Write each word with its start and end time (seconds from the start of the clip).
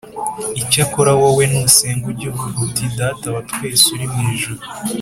Icyakora 0.61 1.11
wowe 1.19 1.43
nusenga 1.51 2.05
ujye 2.11 2.27
uvuga 2.33 2.57
uti 2.67 2.85
data 2.99 3.25
wa 3.35 3.41
twese 3.49 3.85
uri 3.95 4.05
mmu 4.11 4.23
ijuru 4.35 4.61